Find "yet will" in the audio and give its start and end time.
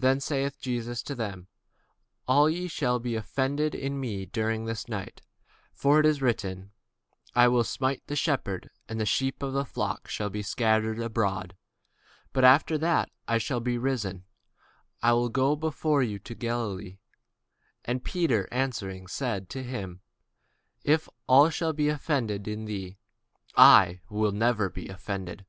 23.56-24.34